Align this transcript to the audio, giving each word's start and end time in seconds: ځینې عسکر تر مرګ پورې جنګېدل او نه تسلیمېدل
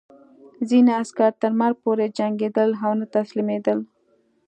ځینې 0.69 0.91
عسکر 1.01 1.31
تر 1.41 1.51
مرګ 1.59 1.75
پورې 1.83 2.05
جنګېدل 2.17 2.69
او 2.85 2.91
نه 2.99 3.05
تسلیمېدل 3.15 3.79